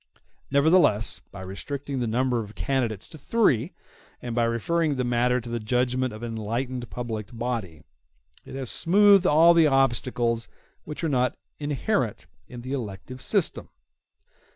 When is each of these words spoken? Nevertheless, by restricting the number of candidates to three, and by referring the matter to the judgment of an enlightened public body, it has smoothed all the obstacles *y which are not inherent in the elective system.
Nevertheless, 0.49 1.19
by 1.31 1.41
restricting 1.41 1.99
the 1.99 2.07
number 2.07 2.39
of 2.39 2.55
candidates 2.55 3.07
to 3.09 3.19
three, 3.19 3.73
and 4.19 4.33
by 4.33 4.45
referring 4.45 4.95
the 4.95 5.03
matter 5.03 5.39
to 5.39 5.47
the 5.47 5.59
judgment 5.59 6.11
of 6.11 6.23
an 6.23 6.31
enlightened 6.39 6.89
public 6.89 7.27
body, 7.31 7.83
it 8.43 8.55
has 8.55 8.71
smoothed 8.71 9.27
all 9.27 9.53
the 9.53 9.67
obstacles 9.67 10.47
*y 10.47 10.53
which 10.85 11.03
are 11.03 11.09
not 11.09 11.37
inherent 11.59 12.25
in 12.47 12.61
the 12.61 12.73
elective 12.73 13.21
system. 13.21 13.69